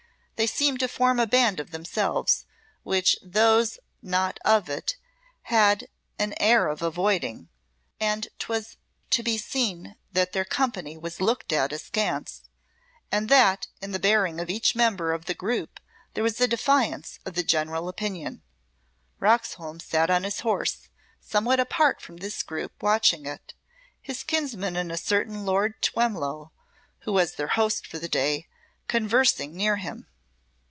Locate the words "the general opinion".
17.35-18.41